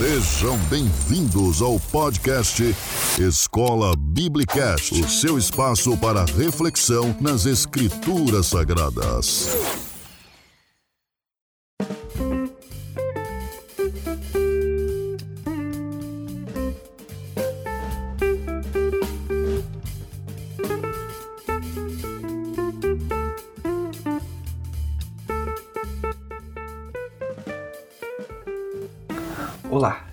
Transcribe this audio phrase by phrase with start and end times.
[0.00, 2.74] Sejam bem-vindos ao podcast
[3.18, 9.89] Escola Biblicast, o seu espaço para reflexão nas Escrituras Sagradas.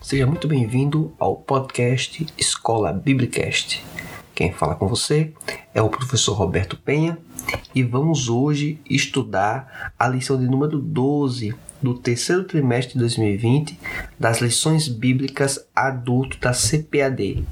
[0.08, 3.84] Seja muito bem-vindo ao podcast Escola Biblicast.
[4.34, 5.34] Quem fala com você
[5.74, 7.18] é o professor Roberto Penha
[7.76, 13.78] e vamos hoje estudar a lição de número 12 do terceiro trimestre de 2020
[14.18, 17.44] das lições bíblicas adulto da CPAD.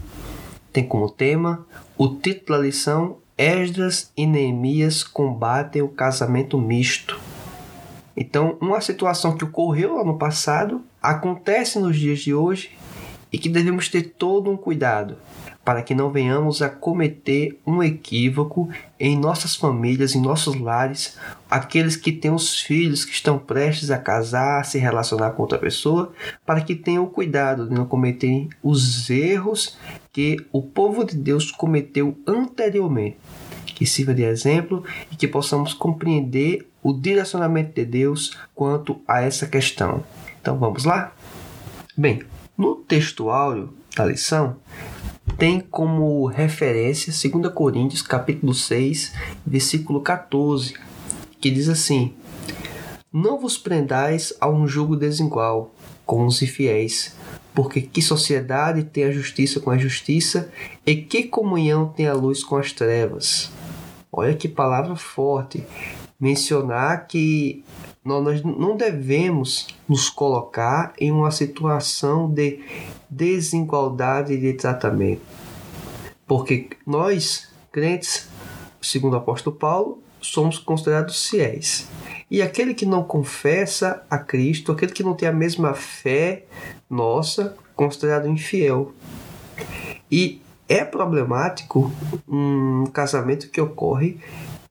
[0.71, 7.14] Tem como tema o título da lição Esdras e Neemias combatem o casamento misto.
[8.15, 12.71] Então, uma situação que ocorreu lá no passado acontece nos dias de hoje
[13.31, 15.17] e que devemos ter todo um cuidado
[15.65, 21.17] para que não venhamos a cometer um equívoco em nossas famílias, em nossos lares,
[21.49, 25.57] aqueles que têm os filhos que estão prestes a casar, a se relacionar com outra
[25.57, 26.13] pessoa,
[26.45, 29.75] para que tenham cuidado de não cometerem os erros
[30.13, 33.17] que o povo de Deus cometeu anteriormente.
[33.65, 39.47] Que sirva de exemplo e que possamos compreender o direcionamento de Deus quanto a essa
[39.47, 40.03] questão.
[40.39, 41.15] Então vamos lá?
[41.97, 42.21] Bem,
[42.55, 44.57] no texto áureo da lição,
[45.35, 49.13] tem como referência 2 Coríntios capítulo 6,
[49.43, 50.75] versículo 14,
[51.41, 52.13] que diz assim:
[53.11, 55.73] Não vos prendais a um jogo desigual
[56.05, 57.15] com os infiéis,
[57.55, 60.51] porque que sociedade tem a justiça com a justiça
[60.85, 63.51] e que comunhão tem a luz com as trevas?
[64.11, 65.63] Olha que palavra forte.
[66.25, 67.63] Mencionar que
[68.03, 72.61] nós não devemos nos colocar em uma situação de
[73.07, 75.21] desigualdade de tratamento.
[76.25, 78.27] Porque nós, crentes,
[78.81, 81.87] segundo o apóstolo Paulo, somos considerados fiéis.
[82.31, 86.45] E aquele que não confessa a Cristo, aquele que não tem a mesma fé
[86.89, 88.93] nossa, considerado infiel.
[90.09, 91.93] E é problemático
[92.27, 94.17] um casamento que ocorre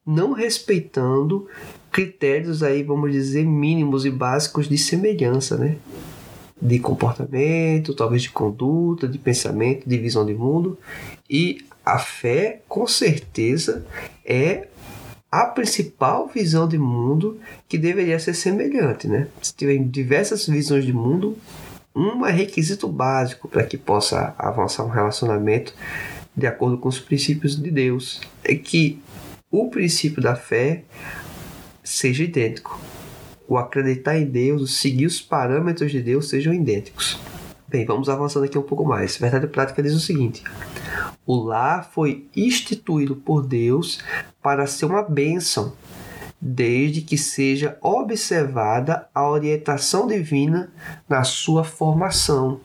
[0.07, 1.49] não respeitando
[1.91, 5.77] critérios aí, vamos dizer, mínimos e básicos de semelhança, né?
[6.61, 10.79] De comportamento, talvez de conduta, de pensamento, de visão de mundo.
[11.29, 13.87] E a fé, com certeza,
[14.25, 14.69] é
[15.31, 19.29] a principal visão de mundo que deveria ser semelhante, né?
[19.43, 21.37] Se tiver diversas visões de mundo,
[21.95, 25.75] um é requisito básico para que possa avançar um relacionamento
[26.37, 28.21] de acordo com os princípios de Deus.
[28.43, 29.01] É que
[29.57, 30.83] o princípio da fé
[31.85, 32.81] seja idêntico.
[33.47, 37.21] O acreditar em Deus, o seguir os parâmetros de Deus sejam idênticos.
[37.69, 39.17] Bem, vamos avançando aqui um pouco mais.
[39.17, 40.43] Verdade prática diz o seguinte:
[41.25, 44.01] o lar foi instituído por Deus
[44.43, 45.73] para ser uma bênção,
[46.41, 50.73] desde que seja observada a orientação divina
[51.09, 52.61] na sua formação.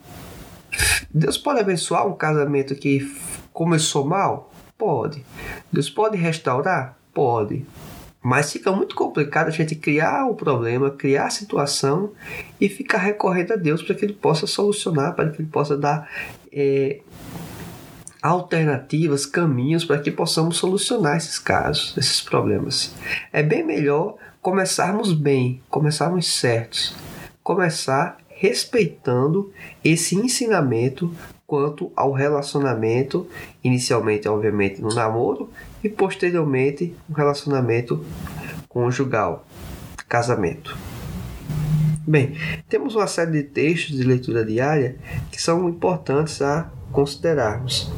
[1.14, 3.16] Deus pode abençoar um casamento que
[3.54, 4.49] começou mal?
[4.79, 5.25] Pode.
[5.69, 6.97] Deus pode restaurar?
[7.13, 7.66] Pode.
[8.23, 12.13] Mas fica muito complicado a gente criar o problema, criar a situação
[12.59, 16.09] e ficar recorrendo a Deus para que Ele possa solucionar, para que Ele possa dar
[16.51, 17.01] é,
[18.22, 22.94] alternativas, caminhos para que possamos solucionar esses casos, esses problemas.
[23.34, 26.96] É bem melhor começarmos bem, começarmos certos,
[27.44, 29.51] começar respeitando
[29.84, 31.13] esse ensinamento
[31.50, 33.28] quanto ao relacionamento,
[33.64, 35.50] inicialmente, obviamente, no namoro
[35.84, 38.06] e posteriormente no relacionamento
[38.68, 39.48] conjugal,
[40.08, 40.78] casamento.
[42.08, 42.36] Bem,
[42.70, 44.98] temos uma série de textos de leitura diária
[45.32, 47.92] que são importantes a considerarmos.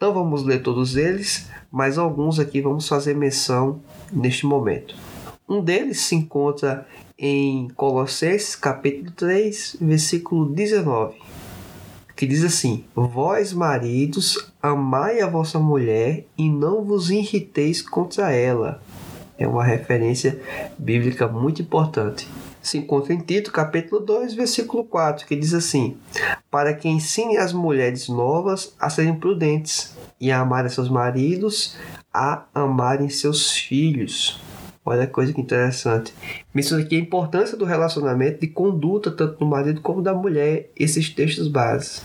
[0.00, 4.94] Não vamos ler todos eles, mas alguns aqui vamos fazer menção neste momento.
[5.46, 6.86] Um deles se encontra
[7.18, 11.16] em Colossenses capítulo 3, versículo 19,
[12.20, 18.82] que diz assim: Vós, maridos, amai a vossa mulher e não vos irriteis contra ela.
[19.38, 20.38] É uma referência
[20.78, 22.28] bíblica muito importante.
[22.60, 25.96] Se encontra em Tito, capítulo 2, versículo 4, que diz assim:
[26.50, 31.78] Para que ensine as mulheres novas a serem prudentes e a amarem seus maridos,
[32.12, 34.38] a amarem seus filhos.
[34.84, 36.14] Olha que coisa que interessante.
[36.54, 41.10] Menciona aqui a importância do relacionamento de conduta tanto do marido como da mulher, esses
[41.10, 42.02] textos básicos.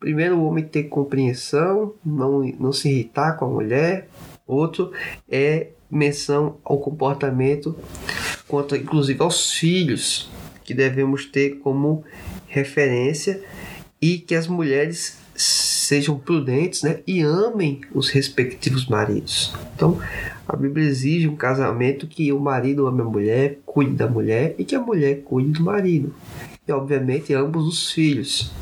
[0.00, 4.08] Primeiro, o homem ter compreensão, não, não se irritar com a mulher.
[4.46, 4.92] Outro
[5.30, 7.76] é menção ao comportamento
[8.48, 10.30] quanto inclusive aos filhos.
[10.64, 12.04] que devemos ter como
[12.48, 13.42] referência
[14.00, 15.18] e que as mulheres
[15.84, 19.54] sejam prudentes né, e amem os respectivos maridos.
[19.74, 19.98] Então,
[20.46, 24.64] a Bíblia exige um casamento que o marido ame a mulher, cuide da mulher e
[24.64, 26.14] que a mulher cuide do marido.
[26.66, 28.52] E, obviamente, ambos os filhos.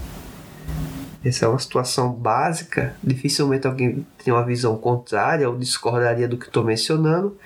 [1.24, 2.96] Essa é uma situação básica.
[3.02, 7.36] Dificilmente alguém tem uma visão contrária ou discordaria do que estou mencionando,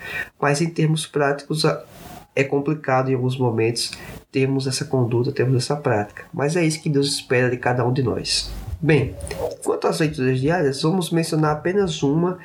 [0.41, 1.63] mas em termos práticos
[2.35, 3.91] é complicado em alguns momentos
[4.31, 6.25] termos essa conduta, termos essa prática.
[6.33, 8.51] Mas é isso que Deus espera de cada um de nós.
[8.79, 9.15] Bem,
[9.63, 12.37] quanto às leituras diárias, vamos mencionar apenas uma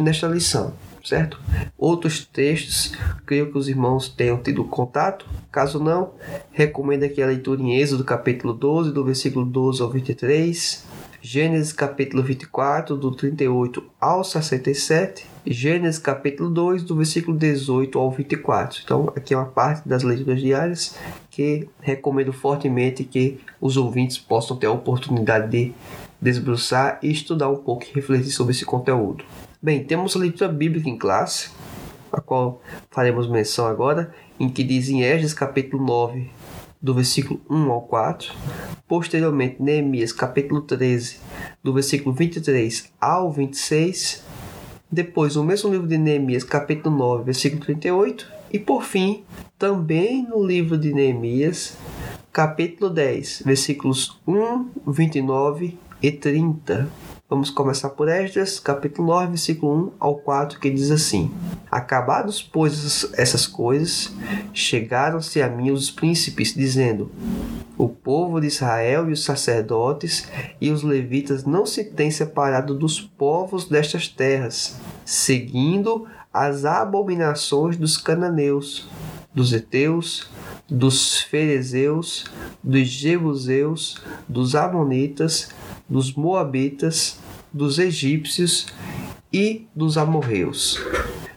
[0.00, 0.72] nesta lição,
[1.04, 1.38] certo?
[1.76, 2.94] Outros textos,
[3.26, 5.26] creio que os irmãos tenham tido contato.
[5.52, 6.12] Caso não,
[6.52, 10.86] recomendo aqui a leitura em Êxodo capítulo 12, do versículo 12 ao 23,
[11.20, 18.80] Gênesis capítulo 24, do 38 ao 67, Gênesis capítulo 2, do versículo 18 ao 24.
[18.84, 20.96] Então, aqui é uma parte das leituras diárias
[21.28, 25.74] que recomendo fortemente que os ouvintes possam ter a oportunidade de
[26.20, 29.24] desbruçar e estudar um pouco e refletir sobre esse conteúdo.
[29.60, 31.50] Bem, temos a leitura bíblica em classe,
[32.12, 32.62] a qual
[32.92, 36.30] faremos menção agora, em que diz em Esdras capítulo 9,
[36.80, 38.32] do versículo 1 ao 4.
[38.86, 41.18] Posteriormente, Neemias, capítulo 13,
[41.62, 44.24] do versículo 23 ao 26.
[44.90, 48.26] Depois, o mesmo livro de Neemias, capítulo 9, versículo 38.
[48.50, 49.24] E por fim,
[49.58, 51.76] também no livro de Neemias,
[52.38, 56.88] capítulo 10, versículos 1, 29 e 30.
[57.28, 61.32] Vamos começar por Esdras, capítulo 9, versículo 1 ao 4, que diz assim:
[61.68, 64.14] Acabados, pois, essas coisas,
[64.52, 67.10] chegaram-se a mim os príncipes, dizendo:
[67.76, 70.28] O povo de Israel e os sacerdotes
[70.60, 77.96] e os levitas não se têm separado dos povos destas terras, seguindo as abominações dos
[77.96, 78.88] cananeus,
[79.34, 80.30] dos heteus,
[80.70, 82.24] dos ferezeus,
[82.62, 85.48] dos jebuseus, dos amonitas,
[85.88, 87.18] dos moabitas,
[87.52, 88.66] dos egípcios
[89.32, 90.80] e dos amorreus.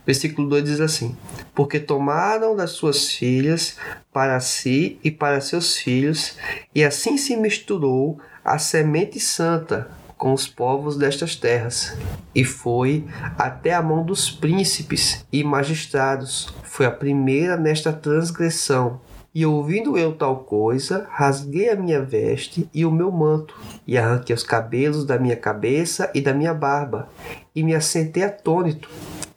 [0.05, 1.15] Versículo 2 diz assim:
[1.55, 3.77] Porque tomaram das suas filhas
[4.11, 6.35] para si e para seus filhos,
[6.75, 11.95] e assim se misturou a semente santa com os povos destas terras,
[12.35, 13.05] e foi
[13.37, 16.53] até a mão dos príncipes e magistrados.
[16.63, 18.99] Foi a primeira nesta transgressão
[19.33, 23.55] e ouvindo eu tal coisa, rasguei a minha veste e o meu manto,
[23.87, 27.07] e arranquei os cabelos da minha cabeça e da minha barba,
[27.55, 28.89] e me assentei atônito.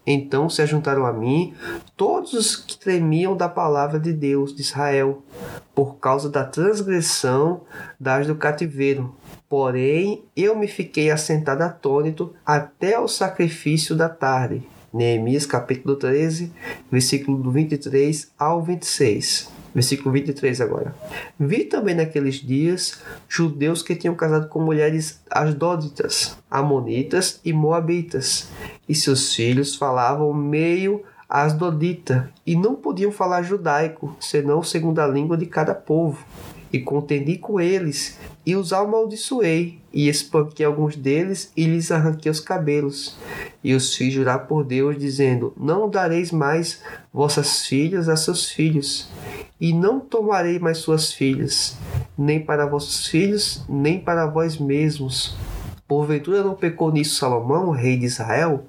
[0.07, 1.55] Então se ajuntaram a mim
[1.97, 5.23] todos os que tremiam da palavra de Deus de Israel,
[5.75, 7.63] por causa da transgressão
[7.99, 9.15] das do cativeiro.
[9.49, 14.63] Porém, eu me fiquei assentado atônito até o sacrifício da tarde.
[14.93, 16.53] Neemias capítulo 13,
[16.91, 19.54] versículo do 23 ao 26.
[19.75, 20.95] Versículo 23 agora.
[21.39, 28.49] Vi também naqueles dias judeus que tinham casado com mulheres asdóditas, amonitas e moabitas,
[28.89, 35.37] e seus filhos falavam meio asdodita, e não podiam falar judaico, senão segundo a língua
[35.37, 36.25] de cada povo.
[36.73, 42.41] E contendi com eles, e os amaldiçoei, e espanquei alguns deles, e lhes arranquei os
[42.41, 43.17] cabelos.
[43.63, 46.83] E os fiz jurar por Deus, dizendo: Não dareis mais
[47.13, 49.09] vossas filhas a seus filhos,
[49.61, 51.77] e não tomarei mais suas filhas,
[52.19, 55.37] nem para vossos filhos, nem para vós mesmos.
[55.87, 58.65] Porventura não pecou nisso Salomão, rei de Israel,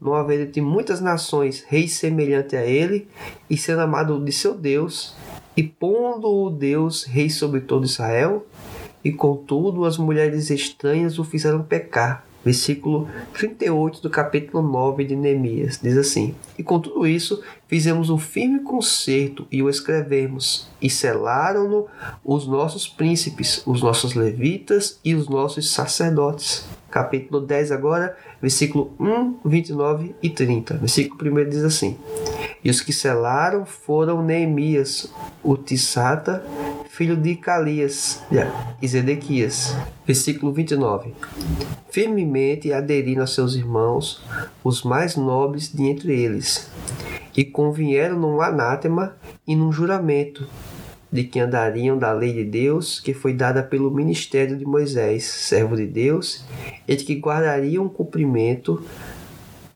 [0.00, 3.08] não havendo entre muitas nações rei semelhante a ele,
[3.48, 5.14] e sendo amado de seu Deus,
[5.56, 8.44] e pondo o Deus rei sobre todo Israel?
[9.06, 15.78] E contudo as mulheres estranhas o fizeram pecar, versículo 38 do capítulo 9 de Neemias.
[15.80, 21.86] Diz assim: E com tudo isso, fizemos um firme concerto e o escrevemos, e selaram-no
[22.24, 26.66] os nossos príncipes, os nossos levitas e os nossos sacerdotes.
[26.96, 30.78] Capítulo 10 agora, versículo 1, 29 e 30.
[30.78, 31.94] Versículo 1 diz assim:
[32.64, 35.12] E os que selaram foram Neemias,
[35.44, 36.42] o Tissata,
[36.88, 38.22] filho de Calias
[38.80, 39.76] e Zedequias.
[40.06, 41.12] Versículo 29.
[41.90, 44.22] Firmemente aderiram a seus irmãos,
[44.64, 46.70] os mais nobres de entre eles,
[47.36, 50.48] e convieram num anátema e num juramento,
[51.10, 55.76] de que andariam da lei de Deus, que foi dada pelo ministério de Moisés, servo
[55.76, 56.44] de Deus,
[56.86, 58.84] e de que guardariam cumprimento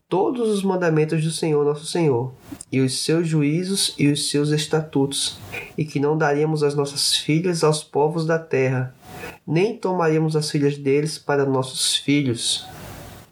[0.09, 2.33] todos os mandamentos do Senhor nosso Senhor,
[2.69, 5.39] e os seus juízos e os seus estatutos,
[5.77, 8.93] e que não daríamos as nossas filhas aos povos da terra,
[9.47, 12.67] nem tomaríamos as filhas deles para nossos filhos.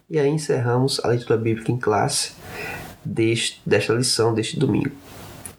[0.08, 2.32] E aí encerramos a leitura bíblica em classe
[3.04, 4.90] deste, desta lição deste domingo.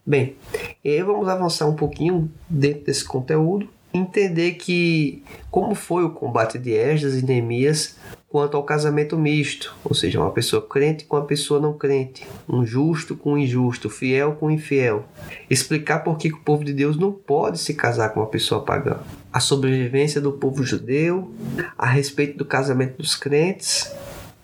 [0.05, 0.35] Bem,
[0.83, 6.57] e aí vamos avançar um pouquinho dentro desse conteúdo, entender que como foi o combate
[6.57, 11.25] de Esdras e Neemias quanto ao casamento misto, ou seja, uma pessoa crente com uma
[11.25, 15.03] pessoa não crente, um justo com um injusto, fiel com um infiel.
[15.49, 18.99] Explicar por que o povo de Deus não pode se casar com uma pessoa pagã.
[19.33, 21.29] A sobrevivência do povo judeu,
[21.77, 23.93] a respeito do casamento dos crentes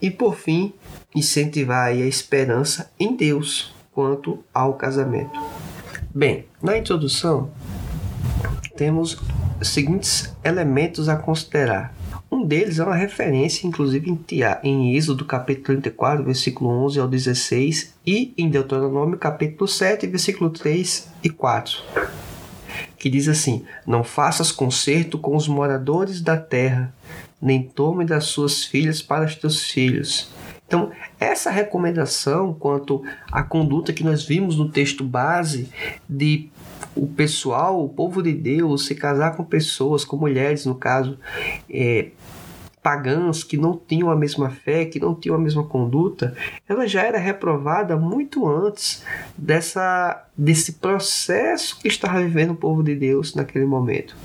[0.02, 0.74] e, por fim,
[1.16, 5.42] incentivar a esperança em Deus quanto ao casamento.
[6.14, 7.50] Bem, na introdução
[8.76, 9.18] temos
[9.60, 11.96] os seguintes elementos a considerar.
[12.32, 14.20] Um deles é uma referência, inclusive, em,
[14.64, 21.10] em Êxodo capítulo 34, versículo 11 ao 16 e em Deuteronômio capítulo 7, versículo 3
[21.24, 21.80] e 4,
[23.00, 26.94] que diz assim: Não faças concerto com os moradores da terra,
[27.42, 30.30] nem tome das suas filhas para os teus filhos,
[30.68, 35.70] então, essa recomendação quanto à conduta que nós vimos no texto base
[36.08, 36.50] de
[36.94, 41.18] o pessoal, o povo de Deus, se casar com pessoas, com mulheres, no caso,
[41.70, 42.10] é,
[42.88, 46.36] pagãs que não tinham a mesma fé, que não tinham a mesma conduta,
[46.68, 49.04] ela já era reprovada muito antes
[49.38, 54.16] dessa desse processo que estava vivendo o povo de Deus naquele momento.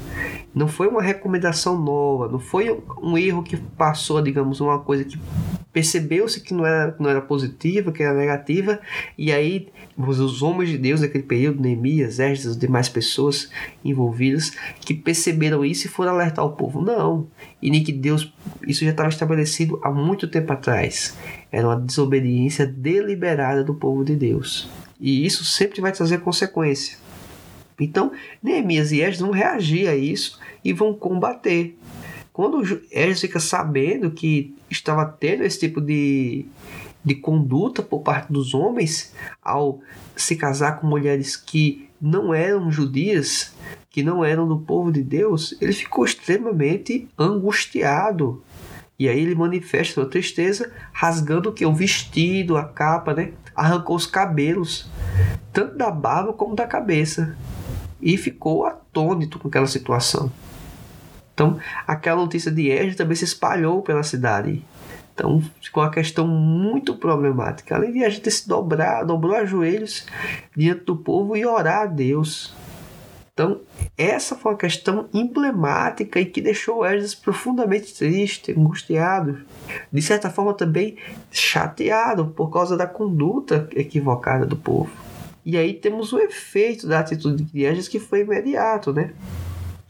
[0.54, 5.18] Não foi uma recomendação nova, não foi um erro que passou, digamos, uma coisa que
[5.72, 8.78] percebeu-se que não era, não era positiva, que era negativa,
[9.16, 13.50] e aí os homens de Deus naquele período, Neemias, Esdras, as demais pessoas
[13.84, 16.82] envolvidas, que perceberam isso e foram alertar o povo.
[16.82, 17.26] Não,
[17.60, 18.32] e nem que Deus,
[18.66, 21.16] isso já estava estabelecido há muito tempo atrás.
[21.50, 24.68] Era uma desobediência deliberada do povo de Deus.
[25.00, 26.96] E isso sempre vai trazer consequência.
[27.80, 28.12] Então,
[28.42, 31.76] Neemias e Esdras vão reagir a isso e vão combater.
[32.32, 36.46] Quando Esdras fica sabendo que estava tendo esse tipo de,
[37.04, 39.12] de conduta por parte dos homens
[39.42, 39.80] ao
[40.16, 43.54] se casar com mulheres que não eram judias,
[43.90, 48.42] que não eram do povo de Deus, ele ficou extremamente angustiado.
[48.98, 51.66] E aí ele manifesta sua tristeza, rasgando o que?
[51.66, 53.32] O vestido, a capa, né?
[53.54, 54.88] Arrancou os cabelos,
[55.52, 57.36] tanto da barba como da cabeça.
[58.00, 60.32] E ficou atônito com aquela situação.
[61.34, 64.64] Então, aquela notícia de Esdras também se espalhou pela cidade.
[65.14, 67.74] Então, ficou uma questão muito problemática.
[67.74, 70.06] Além de a gente se dobrar, dobrou os joelhos
[70.56, 72.54] diante do povo e orar a Deus.
[73.34, 73.60] Então,
[73.96, 79.40] essa foi uma questão emblemática e que deixou Esdras profundamente triste, angustiado,
[79.90, 80.98] de certa forma também
[81.30, 84.90] chateado por causa da conduta equivocada do povo.
[85.44, 89.12] E aí temos o efeito da atitude de Esdras que foi imediato, né?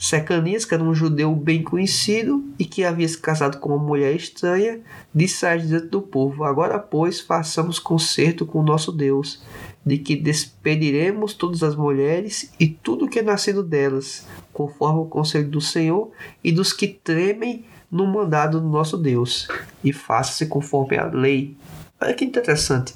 [0.02, 4.12] Secanias, que era um judeu bem conhecido e que havia se casado com uma mulher
[4.16, 4.80] estranha,
[5.14, 9.44] disse a diante do povo: Agora, pois, façamos concerto com o nosso Deus,
[9.87, 15.49] de que despediremos todas as mulheres e tudo que é nascido delas, conforme o conselho
[15.49, 16.11] do Senhor
[16.42, 19.47] e dos que tremem no mandado do nosso Deus,
[19.85, 21.56] e faça-se conforme a lei.
[22.00, 22.92] Olha que interessante.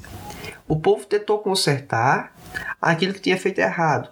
[0.66, 2.34] O povo tentou consertar
[2.82, 4.10] aquilo que tinha feito errado.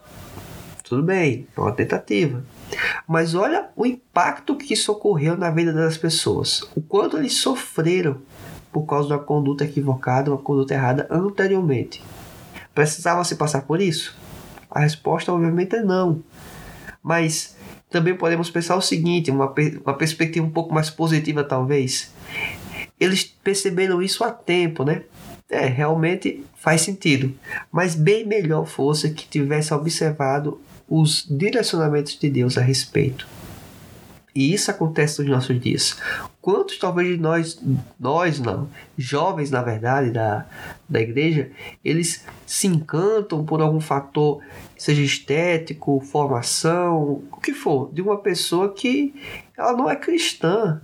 [0.84, 2.44] Tudo bem, é uma tentativa.
[3.06, 6.62] Mas olha o impacto que isso ocorreu na vida das pessoas.
[6.75, 8.23] O quanto eles sofreram
[8.73, 12.02] por causa da conduta equivocada, uma conduta errada anteriormente.
[12.75, 14.16] Precisava se passar por isso?
[14.70, 16.23] A resposta, obviamente, é não.
[17.02, 17.56] Mas
[17.90, 19.52] também podemos pensar o seguinte: uma,
[19.84, 22.12] uma perspectiva um pouco mais positiva, talvez.
[22.99, 25.02] Eles perceberam isso há tempo, né?
[25.49, 27.32] É, realmente faz sentido.
[27.70, 33.26] Mas bem melhor fosse que tivesse observado os direcionamentos de Deus a respeito.
[34.34, 35.96] E isso acontece nos nossos dias.
[36.40, 37.62] Quantos talvez de nós,
[37.98, 40.44] nós não, jovens na verdade da,
[40.88, 41.50] da igreja,
[41.84, 44.42] eles se encantam por algum fator,
[44.76, 49.14] seja estético, formação, o que for, de uma pessoa que
[49.56, 50.82] ela não é cristã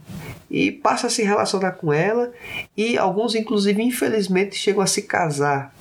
[0.48, 2.32] e passa a se relacionar com ela
[2.76, 5.74] e alguns inclusive infelizmente chegam a se casar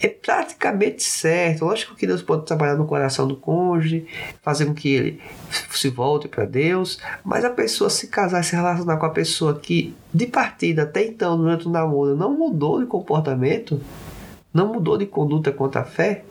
[0.00, 1.64] é praticamente certo.
[1.64, 4.06] Lógico que Deus pode trabalhar no coração do cônjuge,
[4.42, 5.20] fazer com que ele
[5.70, 9.94] se volte para Deus, mas a pessoa se casar, se relacionar com a pessoa que
[10.12, 13.80] de partida até então, durante o namoro, não mudou de comportamento,
[14.52, 16.24] não mudou de conduta contra a fé,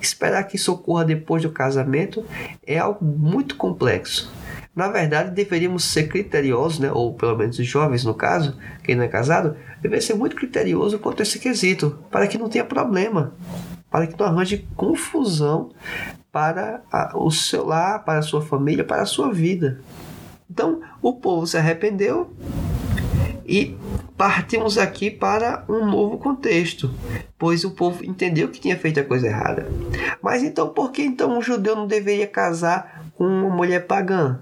[0.00, 2.24] esperar que isso ocorra depois do casamento
[2.66, 4.30] é algo muito complexo.
[4.74, 6.90] Na verdade, deveríamos ser criteriosos, né?
[6.90, 10.98] ou pelo menos os jovens, no caso, quem não é casado, deveria ser muito criterioso
[10.98, 13.34] quanto a esse quesito, para que não tenha problema,
[13.88, 15.70] para que não arranje confusão
[16.32, 19.80] para a, o seu lar, para a sua família, para a sua vida.
[20.50, 22.34] Então, o povo se arrependeu
[23.46, 23.76] e
[24.16, 26.92] partimos aqui para um novo contexto,
[27.38, 29.68] pois o povo entendeu que tinha feito a coisa errada.
[30.22, 34.40] Mas então por que então um judeu não deveria casar com uma mulher pagã?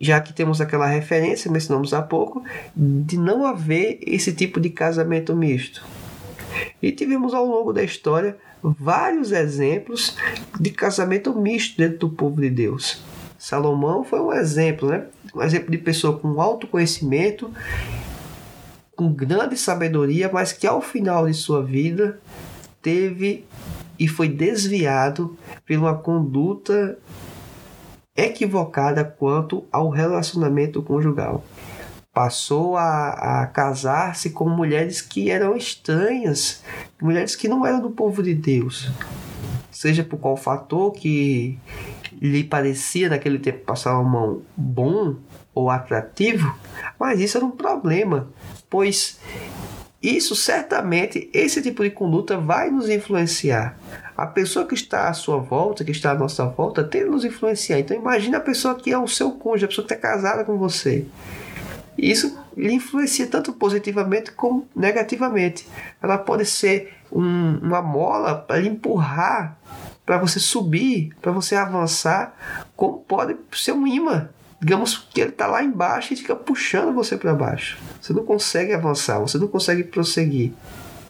[0.00, 2.44] Já que temos aquela referência, mencionamos há pouco,
[2.76, 5.84] de não haver esse tipo de casamento misto.
[6.80, 10.16] E tivemos ao longo da história vários exemplos
[10.58, 13.02] de casamento misto dentro do povo de Deus.
[13.38, 15.04] Salomão foi um exemplo, né?
[15.34, 17.50] Um exemplo de pessoa com alto conhecimento,
[18.98, 22.18] com grande sabedoria, mas que ao final de sua vida
[22.82, 23.44] teve
[23.96, 26.98] e foi desviado por uma conduta
[28.16, 31.44] equivocada quanto ao relacionamento conjugal.
[32.12, 36.64] Passou a, a casar-se com mulheres que eram estranhas,
[37.00, 38.90] mulheres que não eram do povo de Deus.
[39.70, 41.56] Seja por qual fator que
[42.20, 45.14] lhe parecia naquele tempo passar uma mão bom
[45.58, 46.54] ou atrativo,
[46.98, 48.28] mas isso era um problema,
[48.70, 49.18] pois
[50.00, 53.76] isso certamente, esse tipo de conduta vai nos influenciar.
[54.16, 57.24] A pessoa que está à sua volta, que está à nossa volta, tem que nos
[57.24, 57.78] influenciar.
[57.78, 60.56] Então imagine a pessoa que é o seu cônjuge, a pessoa que está casada com
[60.56, 61.04] você.
[61.96, 65.66] Isso lhe influencia tanto positivamente como negativamente.
[66.00, 69.58] Ela pode ser um, uma mola para lhe empurrar
[70.08, 72.34] para você subir, para você avançar,
[72.74, 74.30] como pode ser um imã.
[74.60, 77.78] Digamos que ele está lá embaixo e fica puxando você para baixo.
[78.00, 80.52] Você não consegue avançar, você não consegue prosseguir.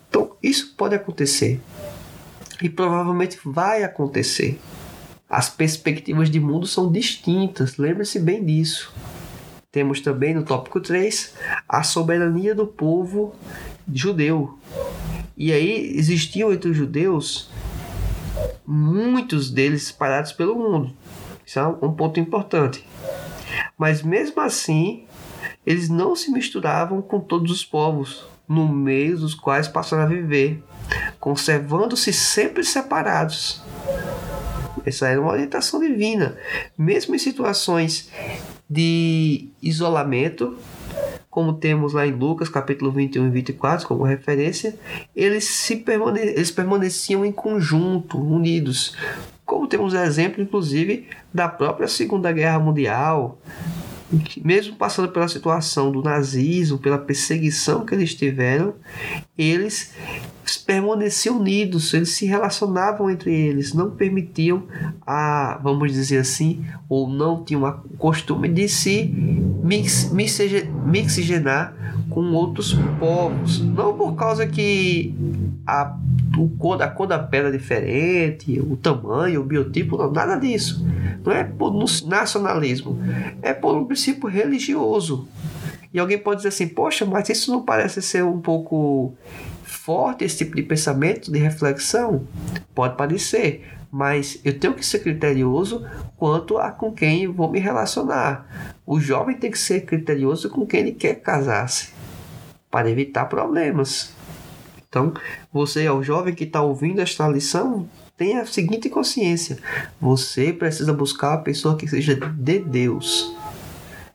[0.09, 1.61] Então, isso pode acontecer.
[2.63, 4.61] E provavelmente vai acontecer.
[5.29, 8.93] As perspectivas de mundo são distintas, lembre-se bem disso.
[9.71, 11.35] Temos também no tópico 3
[11.69, 13.35] a soberania do povo
[13.93, 14.59] judeu.
[15.37, 17.51] E aí existiam entre os judeus
[18.67, 20.93] muitos deles espalhados pelo mundo.
[21.47, 22.85] Isso é um ponto importante.
[23.79, 25.05] Mas mesmo assim,
[25.65, 30.63] eles não se misturavam com todos os povos no meio dos quais passaram a viver,
[31.21, 33.63] conservando-se sempre separados.
[34.85, 36.37] Essa era uma orientação divina.
[36.77, 38.11] Mesmo em situações
[38.69, 40.57] de isolamento,
[41.39, 44.75] como temos lá em Lucas capítulo 21 e 24 como referência,
[45.15, 48.97] eles, se permane eles permaneciam em conjunto, unidos.
[49.45, 53.39] Como temos exemplo, inclusive, da própria Segunda Guerra Mundial,
[54.43, 58.75] mesmo passando pela situação do nazismo, pela perseguição que eles tiveram,
[59.37, 59.93] eles
[60.57, 64.65] permaneciam unidos, eles se relacionavam entre eles, não permitiam
[65.07, 69.05] a, vamos dizer assim, ou não tinham o costume de se
[69.63, 71.75] mix, mixigenar
[72.09, 75.15] com outros povos, não por causa que
[75.67, 75.97] a,
[76.39, 80.87] o cor, a cor da pedra é diferente, o tamanho, o biotipo, não, nada disso.
[81.25, 81.73] Não é por
[82.07, 82.99] nacionalismo,
[83.43, 85.29] é por um princípio religioso.
[85.93, 89.15] E alguém pode dizer assim, poxa, mas isso não parece ser um pouco
[89.65, 92.27] forte esse tipo de pensamento, de reflexão?
[92.75, 95.85] Pode parecer, mas eu tenho que ser criterioso
[96.17, 98.75] quanto a com quem vou me relacionar.
[98.87, 101.91] O jovem tem que ser criterioso com quem ele quer casar-se,
[102.71, 104.15] para evitar problemas.
[104.89, 105.13] Então,
[105.53, 109.59] você é o jovem que está ouvindo esta lição, tenha a seguinte consciência:
[110.01, 113.35] você precisa buscar uma pessoa que seja de Deus.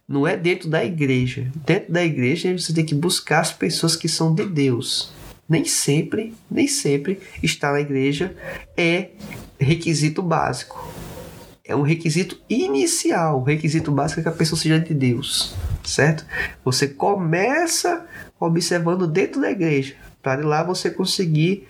[0.08, 1.52] Não é dentro da igreja.
[1.66, 5.14] Dentro da igreja você tem que buscar as pessoas que são de Deus
[5.48, 8.36] nem sempre, nem sempre estar na igreja
[8.78, 9.10] é
[9.60, 10.92] requisito básico.
[11.66, 13.40] É um requisito inicial.
[13.40, 16.26] O requisito básico é que a pessoa seja de Deus, certo?
[16.64, 18.06] Você começa
[18.40, 21.68] observando dentro da igreja, para de lá você conseguir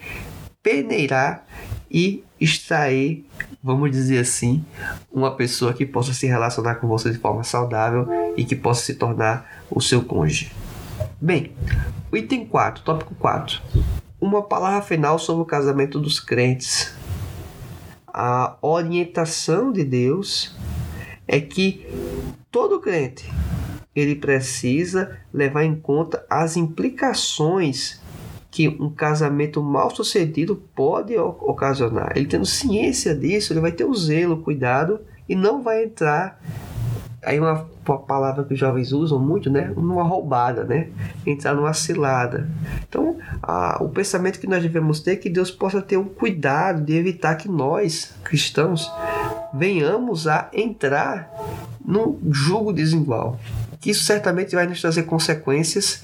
[0.62, 1.46] peneirar
[1.90, 3.26] e extrair,
[3.62, 4.64] vamos dizer assim,
[5.12, 8.94] uma pessoa que possa se relacionar com você de forma saudável e que possa se
[8.94, 10.52] tornar o seu cônjuge.
[11.20, 11.52] Bem,
[12.14, 13.60] item 4, tópico 4.
[14.22, 16.94] Uma palavra final sobre o casamento dos crentes.
[18.08, 20.56] A orientação de Deus
[21.28, 21.88] é que
[22.52, 23.30] todo crente
[23.96, 28.03] ele precisa levar em conta as implicações
[28.54, 32.12] que um casamento mal sucedido pode ocasionar.
[32.16, 36.40] Ele tendo ciência disso, ele vai ter o zelo, o cuidado e não vai entrar
[37.24, 39.74] aí uma, uma palavra que os jovens usam muito, né?
[39.76, 40.90] Numa roubada, né?
[41.26, 42.48] Entrar numa cilada.
[42.88, 46.84] Então, a, o pensamento que nós devemos ter é que Deus possa ter o cuidado
[46.84, 48.92] de evitar que nós, cristãos,
[49.52, 51.28] venhamos a entrar
[51.84, 53.40] num jugo desigual.
[53.80, 56.04] Que isso certamente vai nos trazer consequências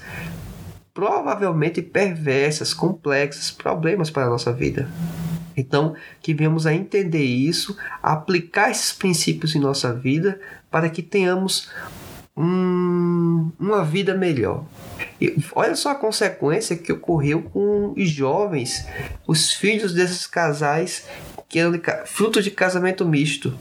[0.92, 4.88] provavelmente perversas, complexas, problemas para a nossa vida.
[5.56, 11.70] Então, que venhamos a entender isso, aplicar esses princípios em nossa vida, para que tenhamos
[12.36, 14.64] um, uma vida melhor.
[15.20, 18.86] E olha só a consequência que ocorreu com os jovens,
[19.26, 21.06] os filhos desses casais
[21.48, 23.52] que eram de, fruto de casamento misto.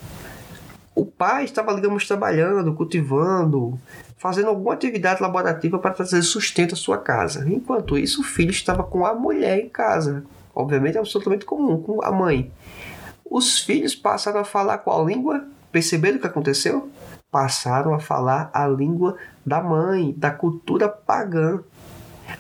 [0.96, 3.80] O pai estava, digamos, trabalhando, cultivando,
[4.20, 7.48] fazendo alguma atividade laborativa para trazer sustento à sua casa.
[7.50, 10.24] Enquanto isso, o filho estava com a mulher em casa.
[10.54, 12.52] Obviamente, é absolutamente comum, com a mãe.
[13.24, 15.48] Os filhos passaram a falar qual língua?
[15.72, 16.90] Perceberam o que aconteceu?
[17.32, 21.62] Passaram a falar a língua da mãe, da cultura pagã.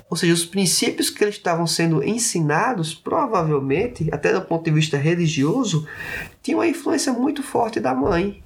[0.09, 4.97] Ou seja, os princípios que eles estavam sendo ensinados, provavelmente, até do ponto de vista
[4.97, 5.87] religioso,
[6.41, 8.43] tinham uma influência muito forte da mãe.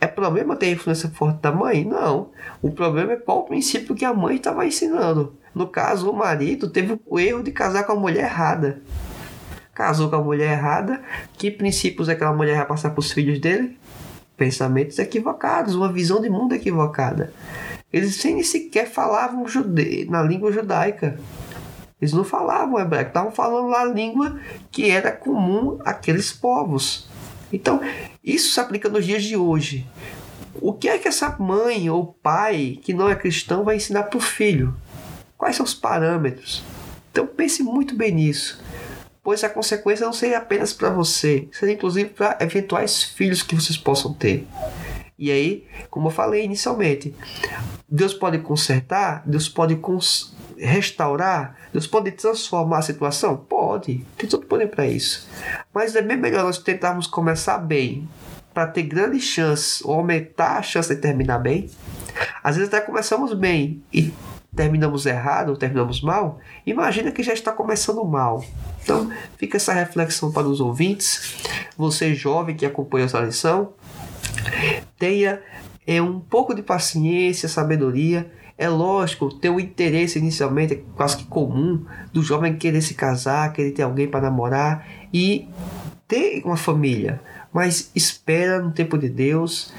[0.00, 1.84] É problema ter influência forte da mãe?
[1.84, 2.30] Não.
[2.62, 5.34] O problema é qual o princípio que a mãe estava ensinando.
[5.54, 8.80] No caso, o marido teve o erro de casar com a mulher errada.
[9.74, 11.02] Casou com a mulher errada.
[11.36, 13.78] Que princípios aquela mulher vai passar para os filhos dele?
[14.38, 17.32] Pensamentos equivocados, uma visão de mundo equivocada.
[17.92, 20.06] Eles nem sequer falavam jude...
[20.08, 21.18] na língua judaica.
[22.00, 27.06] Eles não falavam hebraico, estavam falando lá a língua que era comum àqueles povos.
[27.52, 27.80] Então,
[28.22, 29.86] isso se aplica nos dias de hoje.
[30.60, 34.18] O que é que essa mãe ou pai que não é cristão vai ensinar para
[34.18, 34.76] o filho?
[35.38, 36.62] Quais são os parâmetros?
[37.10, 38.62] Então pense muito bem nisso,
[39.22, 43.76] pois a consequência não seria apenas para você, seria inclusive para eventuais filhos que vocês
[43.76, 44.46] possam ter.
[45.18, 47.14] E aí, como eu falei inicialmente,
[47.88, 53.36] Deus pode consertar, Deus pode cons restaurar, Deus pode transformar a situação?
[53.36, 55.28] Pode, tem todo poder para isso.
[55.72, 58.08] Mas é bem melhor nós tentarmos começar bem,
[58.52, 61.70] para ter grandes chances, ou aumentar a chance de terminar bem.
[62.42, 64.12] Às vezes até começamos bem e
[64.54, 66.40] terminamos errado, ou terminamos mal.
[66.66, 68.44] Imagina que já está começando mal.
[68.82, 71.36] Então, fica essa reflexão para os ouvintes.
[71.76, 73.72] Você jovem que acompanha essa lição,
[74.98, 75.40] tenha
[75.86, 81.24] é, um pouco de paciência, sabedoria é lógico, ter o interesse inicialmente é quase que
[81.24, 85.48] comum do jovem querer se casar, querer ter alguém para namorar e
[86.06, 87.22] ter uma família.
[87.50, 89.72] Mas espera no tempo de Deus,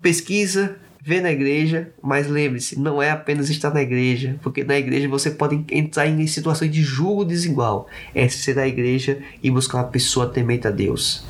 [0.00, 5.06] pesquisa, vê na igreja, mas lembre-se, não é apenas estar na igreja, porque na igreja
[5.10, 7.86] você pode entrar em situações de julgo desigual.
[8.14, 11.26] É ser da igreja e buscar uma pessoa temente a Deus.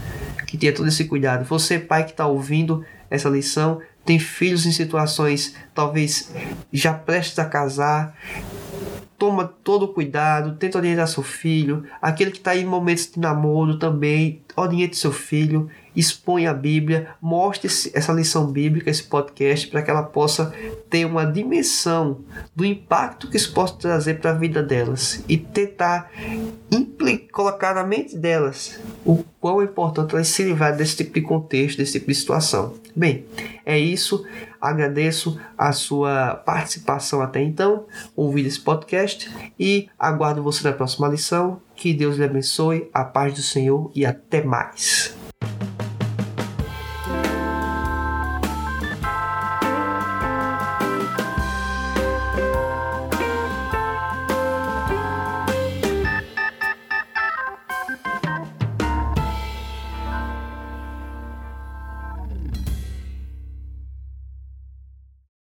[0.47, 1.45] Que tenha todo esse cuidado.
[1.47, 6.33] Você, pai que está ouvindo essa lição, tem filhos em situações talvez
[6.73, 8.17] já prestes a casar,
[9.19, 11.85] toma todo o cuidado, tenta orientar seu filho.
[12.01, 17.67] Aquele que está em momentos de namoro também, oriente seu filho expõe a Bíblia, mostre
[17.67, 20.53] essa lição bíblica, esse podcast, para que ela possa
[20.91, 22.21] ter uma dimensão
[22.55, 26.11] do impacto que isso possa trazer para a vida delas e tentar
[27.33, 31.79] colocar na mente delas o quão é importante elas se livrar desse tipo de contexto,
[31.79, 32.75] desse tipo de situação.
[32.95, 33.27] Bem,
[33.65, 34.25] é isso.
[34.61, 37.85] Agradeço a sua participação até então,
[38.17, 41.61] ouvir esse podcast e aguardo você na próxima lição.
[41.75, 45.16] Que Deus lhe abençoe, a paz do Senhor e até mais.